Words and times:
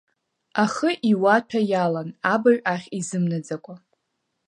Ахы 0.63 0.89
иуаҭәа 1.11 1.61
иалан, 1.71 2.09
абаҩ 2.33 2.59
ахь 2.73 2.87
изымнаӡакәа. 2.99 3.75